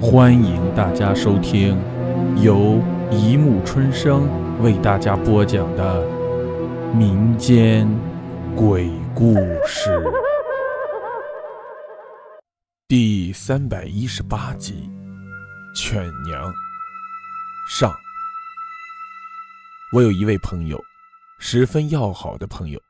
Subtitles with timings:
[0.00, 1.76] 欢迎大家收听
[2.40, 4.28] 由一木春生
[4.62, 6.06] 为大家播讲的
[6.94, 7.88] 民间
[8.54, 9.34] 鬼故
[9.66, 10.00] 事
[12.86, 14.88] 第三百一十八集
[15.76, 16.44] 《犬娘》
[17.68, 17.92] 上。
[19.92, 20.80] 我有一位朋友，
[21.40, 22.80] 十分要好的朋友，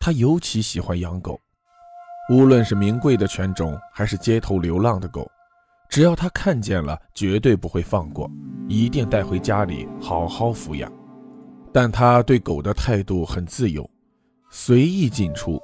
[0.00, 1.38] 他尤其喜欢养狗，
[2.28, 5.30] 无论是名贵的犬种，还是街头流浪的狗。
[5.94, 8.28] 只要他看见了，绝对不会放过，
[8.66, 10.92] 一定带回家里好好抚养。
[11.72, 13.88] 但他对狗的态度很自由，
[14.50, 15.56] 随意进出，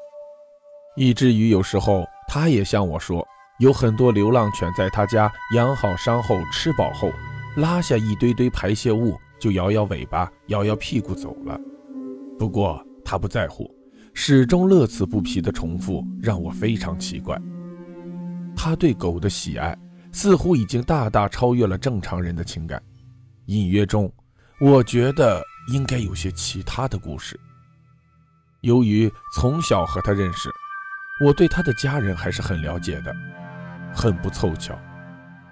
[0.94, 3.26] 以至于有时候他也向我说，
[3.58, 7.10] 有很多流浪犬在他家养好伤后吃饱后，
[7.56, 11.60] 拉下一堆堆排泄物，就摇摇尾巴、摇摇屁股走了。
[12.38, 13.68] 不过他不在乎，
[14.14, 17.36] 始终乐此不疲地重复，让我非常奇怪。
[18.54, 19.76] 他对狗的喜爱。
[20.12, 22.82] 似乎已经大大超越了正常人的情感。
[23.46, 24.12] 隐约中，
[24.60, 27.38] 我觉得应该有些其他的故事。
[28.62, 30.50] 由于从小和他认识，
[31.24, 33.14] 我对他的家人还是很了解的。
[33.92, 34.78] 很不凑巧，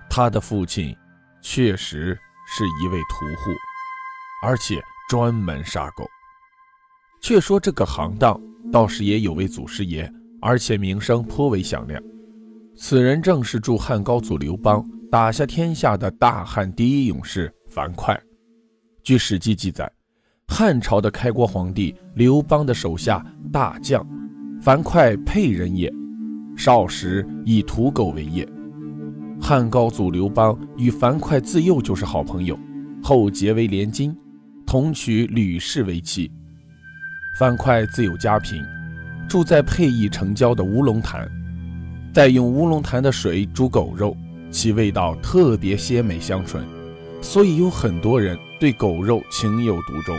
[0.08, 0.96] 他的父亲
[1.42, 2.16] 确实
[2.46, 3.50] 是一位屠户，
[4.44, 6.08] 而且专门杀狗。
[7.20, 10.08] 却说这个行当倒是也有位祖师爷，
[10.40, 12.00] 而且名声颇为响亮。
[12.80, 18.16] 此人正是助汉高祖刘邦打下天下的大汉第一勇士樊哙。
[19.02, 19.90] 据《史记》记载，
[20.46, 24.06] 汉朝的开国皇帝刘邦的手下大将
[24.62, 25.92] 樊哙沛人也，
[26.56, 28.48] 少时以屠狗为业。
[29.40, 32.56] 汉高祖刘邦与樊哙自幼就是好朋友，
[33.02, 34.16] 后结为连襟，
[34.64, 36.30] 同娶吕氏为妻。
[37.40, 38.62] 樊哙自有家贫，
[39.28, 41.28] 住在沛邑城郊的乌龙潭。
[42.18, 44.16] 再用乌龙潭的水煮狗肉，
[44.50, 46.66] 其味道特别鲜美香醇，
[47.22, 50.16] 所以有很多人对狗肉情有独钟。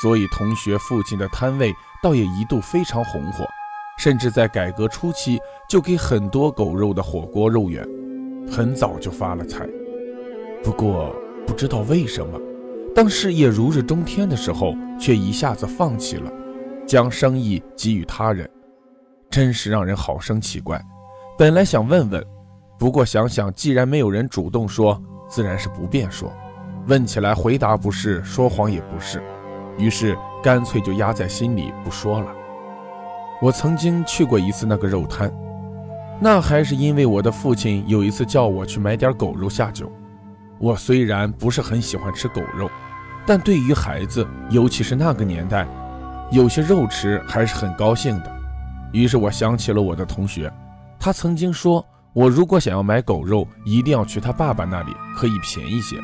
[0.00, 3.44] 所以同学父亲的摊位倒也一度非常红火，
[3.98, 7.84] 甚至在改革初期就给很多狗肉的火锅肉圆，
[8.48, 9.68] 很早就发了财。
[10.62, 11.12] 不过
[11.44, 12.40] 不知道为什么，
[12.94, 16.30] 当事业如日中天的时候，却一下子放弃了，
[16.86, 18.48] 将生意给予他人，
[19.28, 20.80] 真是让人好生奇怪。
[21.40, 22.22] 本来想问问，
[22.78, 26.30] 不过想想，既然没有人主动说，自然是不便说。
[26.86, 29.22] 问起来，回答不是，说谎也不是，
[29.78, 32.26] 于是干脆就压在心里不说了。
[33.40, 35.32] 我曾经去过一次那个肉摊，
[36.20, 39.90] 那还是因为我的父亲有一次叫我去买点狗肉下酒。
[40.58, 42.70] 我虽然不是很喜欢吃狗肉，
[43.24, 45.66] 但对于孩子，尤其是那个年代，
[46.30, 48.30] 有些肉吃还是很高兴的。
[48.92, 50.52] 于是我想起了我的同学。
[51.00, 55.96] 他曾经说：“我如果想要买狗肉，一定要去他爸爸那里，可以便宜些。”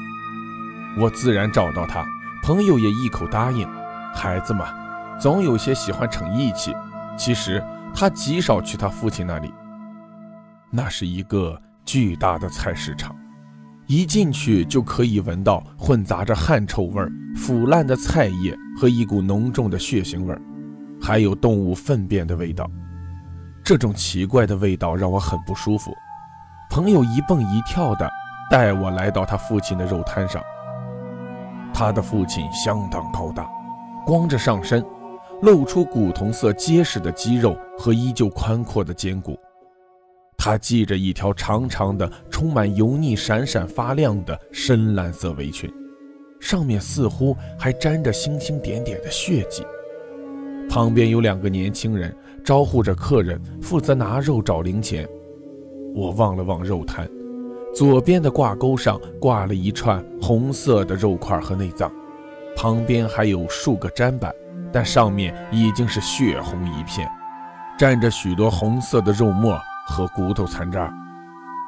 [0.98, 2.02] 我自然找到他，
[2.42, 3.68] 朋友也一口答应。
[4.14, 4.68] 孩子嘛，
[5.20, 6.74] 总有些喜欢逞义气。
[7.18, 7.62] 其实
[7.94, 9.52] 他极少去他父亲那里。
[10.70, 13.14] 那是一个巨大的菜市场，
[13.86, 17.06] 一进去就可以闻到混杂着汗臭味、
[17.36, 20.34] 腐烂的菜叶和一股浓重的血腥味，
[21.00, 22.66] 还有动物粪便的味道。
[23.66, 25.93] 这种奇怪的味道让我很不舒服。
[26.71, 28.09] 朋友一蹦一跳的
[28.49, 30.41] 带我来到他父亲的肉摊上。
[31.75, 33.50] 他的父亲相当高大，
[34.06, 34.87] 光着上身，
[35.43, 39.37] 露出古铜色结实的肌肉和依旧宽阔的肩骨。
[40.38, 45.69] 他系着一条长长的、充满油腻、闪闪发亮的深蓝色围裙，
[46.41, 49.66] 上面似乎还沾着星星点点的血迹。
[50.69, 52.15] 旁边有两个年轻人。
[52.44, 55.04] 招呼着客人，负责拿肉找零钱。
[55.93, 57.10] 我望了望肉摊，
[57.75, 61.91] 左边的挂钩上挂了一串红色的肉块和内脏，
[62.56, 64.32] 旁边还有数个砧板，
[64.72, 67.10] 但上面已经是血红一片，
[67.77, 70.88] 沾着许多红色的肉末和骨头残渣。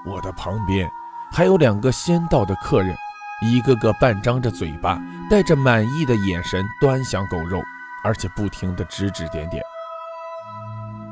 [0.06, 0.88] 我的旁边
[1.32, 2.94] 还有两个先到的客人，
[3.42, 4.96] 一个个半张着嘴巴，
[5.28, 7.60] 带着满意的眼神端详狗肉，
[8.08, 9.62] 而且不停地指指点点。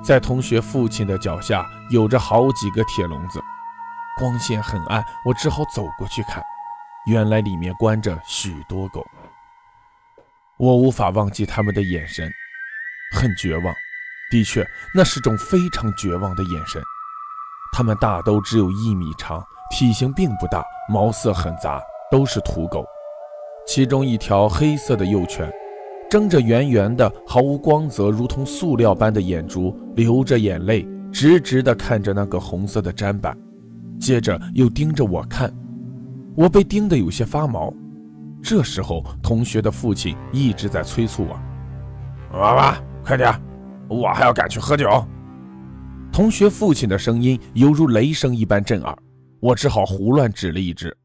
[0.02, 3.38] 在同学父亲的脚下有着好几个铁笼子，
[4.18, 6.42] 光线很暗，我只好走过去看。
[7.06, 9.04] 原来里面关着许多狗，
[10.56, 12.32] 我无法忘记他们的眼神，
[13.12, 13.74] 很绝望。
[14.30, 16.82] 的确，那是种非常绝望的眼神。
[17.72, 21.78] 它们大都只有一米长，体型并不大，毛色很杂，
[22.10, 22.86] 都是土狗。
[23.66, 25.52] 其中一条黑色的幼犬。
[26.08, 33.36] 睁着圆圆的、毫无光泽、如同塑料般的眼珠，流着眼泪，直直地看着那个红色的砧板。
[33.98, 35.52] 接着又盯着我看，
[36.36, 37.72] 我被盯得有些发毛。
[38.42, 41.30] 这时候，同学的父亲一直在催促我
[42.38, 43.32] ：“娃娃，快点，
[43.88, 44.88] 我还要赶去喝酒。”
[46.12, 48.96] 同学父亲的声音犹如雷声一般震耳，
[49.40, 50.96] 我只好胡乱指了一指：“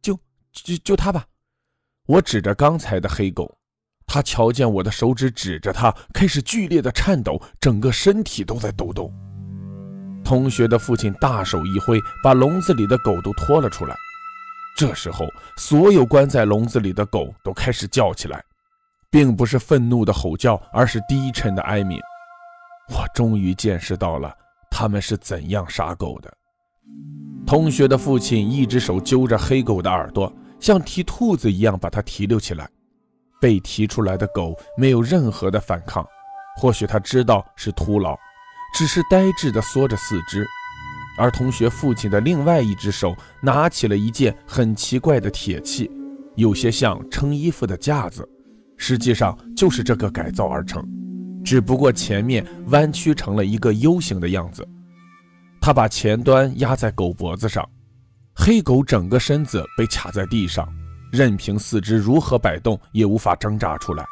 [0.00, 0.14] 就
[0.52, 1.24] 就就他吧。”
[2.06, 3.57] 我指着刚才的黑狗，
[4.08, 9.12] 他瞧见我的手指指着他，开始剧烈的颤抖，整个身体都在抖动。
[10.24, 13.94] 同学的父亲大手一挥，把笼子里的狗都拖了出来。
[14.76, 15.26] 这时候，
[15.56, 18.42] 所有关在笼子里的狗都开始叫起来，
[19.10, 21.98] 并不是愤怒的吼叫，而是低沉的哀鸣。
[22.90, 24.34] 我终于见识到了
[24.70, 26.32] 他们是怎样杀狗的。
[27.46, 32.68] 同学的父亲一只手揪着黑狗的耳朵，像提兔子一样把它提溜起来。
[33.40, 36.06] 被提出来的狗没有任何的反抗，
[36.56, 38.16] 或许他知道是徒劳，
[38.74, 40.46] 只是呆滞地缩着四肢。
[41.18, 45.90] 而同学父亲的另外一只手拿起了一件很奇怪的铁器，
[46.36, 48.28] 有些像撑衣服的架子，
[48.76, 50.80] 实际上就是这个改造而成，
[51.44, 54.64] 只不过前面弯曲成了一个 U 型的样子。
[55.60, 57.68] 他把前端压在狗脖子上，
[58.32, 60.68] 黑狗整个身子被卡在地上，
[61.10, 64.06] 任凭四肢如何摆动也无法挣扎出来。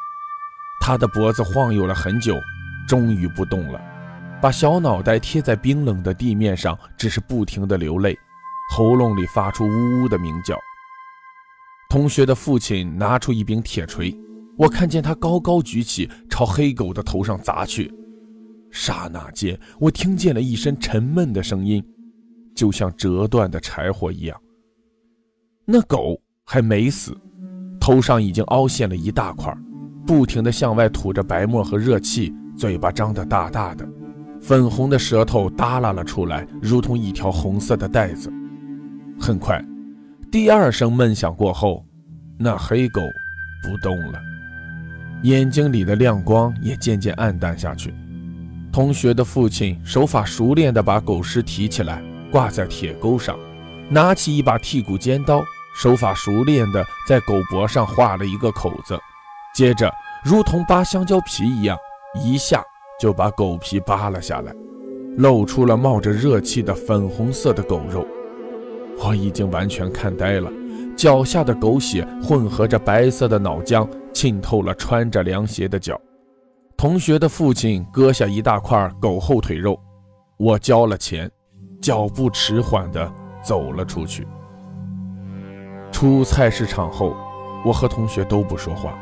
[0.81, 2.35] 他的脖子晃悠了很久，
[2.87, 3.81] 终于不动了。
[4.39, 8.17] 把小脑袋贴在冰冷的地面上，只是不停地流泪，
[8.71, 10.55] 喉咙里发出呜呜的鸣叫。
[11.89, 14.15] 同学的父亲拿出一柄铁锤，
[14.57, 17.91] 我看见他高高举起，朝黑狗的头上砸去。
[18.69, 21.83] 刹那间，我听见了一声沉闷的声音，
[22.55, 24.39] 就像折断的柴火一样。
[25.65, 27.13] 那狗还没死，
[27.77, 29.53] 头上已经凹陷了一大块，
[30.05, 33.85] 不停地向外吐着白沫和热气，嘴巴张得大大的。
[34.39, 38.31] 粉红的舌头耷拉了出来，如同一条红色的带子。
[39.19, 39.61] 很快，
[40.31, 41.83] 第二声闷响过后，
[42.37, 43.01] 那黑狗
[43.61, 44.17] 不动了，
[45.23, 47.93] 眼睛里的亮光也渐渐暗淡下去。
[48.71, 52.01] 同学的父亲手法熟练地把狗尸提起来，
[52.31, 53.37] 挂在铁钩上，
[53.89, 55.43] 拿起一把剔骨尖刀，
[55.77, 58.99] 手法熟练地在狗脖上画了一个口子，
[59.55, 59.93] 接着
[60.23, 61.77] 如同扒香蕉皮一样，
[62.15, 62.63] 一下。
[62.99, 64.51] 就把狗皮扒了下来，
[65.17, 68.03] 露出了冒着热气的粉红色的狗肉。
[68.97, 70.51] 我已经完全看呆了，
[70.95, 75.95] 脚下的狗血混合着白色的脑浆，浸透了穿着凉鞋的脚。
[76.75, 79.79] 同学的父亲割下一大块狗后腿肉，
[80.39, 81.29] 我交了钱，
[81.79, 83.13] 脚步迟缓地
[83.43, 84.27] 走了出去。
[85.99, 87.17] 出菜市场后，
[87.65, 88.93] 我和同学都不说话，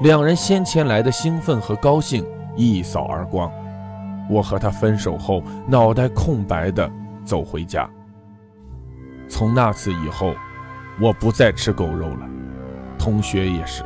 [0.00, 2.26] 两人先前来的兴奋和高兴。
[2.56, 3.52] 一扫而光。
[4.26, 6.90] 我和他分手后，脑袋空白的
[7.26, 7.86] 走回家。
[9.28, 10.34] 从那次以后，
[10.98, 12.26] 我不再吃狗肉了，
[12.98, 13.84] 同学也是。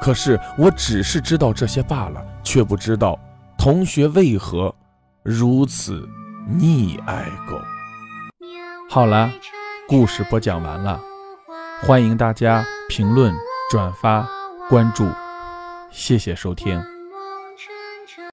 [0.00, 3.18] 可是我只是知道这些罢了，却不知道
[3.58, 4.72] 同学为何
[5.24, 6.08] 如此
[6.48, 7.60] 溺爱狗。
[8.88, 9.28] 好了，
[9.88, 11.00] 故事播讲完了，
[11.82, 13.34] 欢迎大家评论、
[13.70, 14.26] 转发、
[14.68, 15.06] 关注，
[15.90, 16.93] 谢谢收听。